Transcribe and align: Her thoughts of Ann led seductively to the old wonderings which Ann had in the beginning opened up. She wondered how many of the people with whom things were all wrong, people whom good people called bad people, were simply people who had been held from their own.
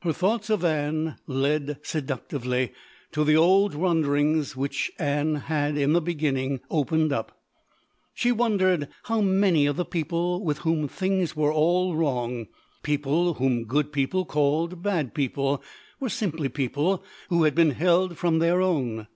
Her 0.00 0.12
thoughts 0.12 0.50
of 0.50 0.62
Ann 0.66 1.16
led 1.26 1.78
seductively 1.82 2.72
to 3.12 3.24
the 3.24 3.38
old 3.38 3.74
wonderings 3.74 4.54
which 4.54 4.92
Ann 4.98 5.36
had 5.36 5.78
in 5.78 5.94
the 5.94 6.02
beginning 6.02 6.60
opened 6.70 7.10
up. 7.10 7.40
She 8.12 8.32
wondered 8.32 8.86
how 9.04 9.22
many 9.22 9.64
of 9.64 9.76
the 9.76 9.86
people 9.86 10.44
with 10.44 10.58
whom 10.58 10.88
things 10.88 11.34
were 11.34 11.54
all 11.54 11.94
wrong, 11.96 12.48
people 12.82 13.32
whom 13.36 13.64
good 13.64 13.94
people 13.94 14.26
called 14.26 14.82
bad 14.82 15.14
people, 15.14 15.62
were 16.00 16.10
simply 16.10 16.50
people 16.50 17.02
who 17.30 17.44
had 17.44 17.54
been 17.54 17.70
held 17.70 18.18
from 18.18 18.40
their 18.40 18.60
own. 18.60 19.06